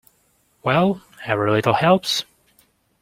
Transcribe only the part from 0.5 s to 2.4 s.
Well, every little helps.